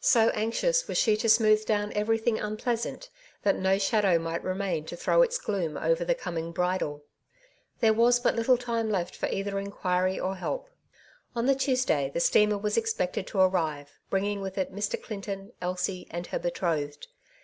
So 0.00 0.30
anxious 0.30 0.88
was 0.88 0.98
she 0.98 1.16
to 1.18 1.28
smooth 1.28 1.64
down 1.64 1.92
every 1.92 2.18
thing 2.18 2.36
unpleasant, 2.36 3.10
that 3.44 3.54
no 3.54 3.78
shadow 3.78 4.18
might 4.18 4.42
remain 4.42 4.86
to 4.86 4.96
throw 4.96 5.22
its 5.22 5.38
gloom 5.38 5.76
over 5.76 6.04
the 6.04 6.16
coming 6.16 6.50
bridal. 6.50 7.04
There 7.78 7.92
was 7.94 8.18
but 8.18 8.34
little 8.34 8.56
time 8.58 8.90
left 8.90 9.14
for 9.14 9.26
either 9.28 9.60
inquiry 9.60 10.18
or 10.18 10.34
help. 10.34 10.68
On 11.36 11.46
the 11.46 11.54
Tuesday 11.54 12.10
the 12.12 12.18
steamer 12.18 12.58
was 12.58 12.76
expected 12.76 13.24
to 13.28 13.38
arrive, 13.38 14.00
bringing 14.10 14.40
with 14.40 14.58
it 14.58 14.74
Mr. 14.74 15.00
Clinton, 15.00 15.52
Elsie, 15.60 16.08
and 16.10 16.26
her 16.26 16.40
betrothed. 16.40 17.06